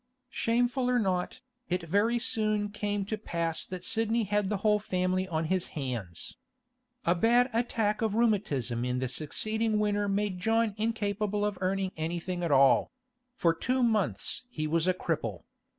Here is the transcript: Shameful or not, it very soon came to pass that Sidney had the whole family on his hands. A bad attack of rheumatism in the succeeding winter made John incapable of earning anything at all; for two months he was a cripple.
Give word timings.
Shameful 0.31 0.89
or 0.89 0.97
not, 0.97 1.41
it 1.69 1.83
very 1.83 2.17
soon 2.17 2.69
came 2.69 3.05
to 3.05 3.19
pass 3.19 3.63
that 3.63 3.85
Sidney 3.85 4.23
had 4.23 4.49
the 4.49 4.57
whole 4.65 4.79
family 4.79 5.27
on 5.27 5.45
his 5.45 5.67
hands. 5.77 6.37
A 7.05 7.13
bad 7.13 7.51
attack 7.53 8.01
of 8.01 8.15
rheumatism 8.15 8.83
in 8.83 8.97
the 8.97 9.07
succeeding 9.07 9.77
winter 9.77 10.09
made 10.09 10.39
John 10.39 10.73
incapable 10.77 11.45
of 11.45 11.59
earning 11.61 11.91
anything 11.97 12.43
at 12.43 12.51
all; 12.51 12.91
for 13.35 13.53
two 13.53 13.83
months 13.83 14.41
he 14.49 14.65
was 14.65 14.87
a 14.87 14.93
cripple. 14.95 15.43